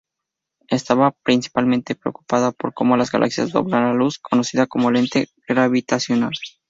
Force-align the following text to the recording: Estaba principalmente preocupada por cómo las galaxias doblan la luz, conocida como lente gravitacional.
Estaba 0.69 1.11
principalmente 1.11 1.93
preocupada 1.93 2.53
por 2.53 2.73
cómo 2.73 2.97
las 2.97 3.11
galaxias 3.11 3.51
doblan 3.51 3.83
la 3.85 3.93
luz, 3.93 4.17
conocida 4.17 4.65
como 4.65 4.89
lente 4.89 5.29
gravitacional. 5.47 6.31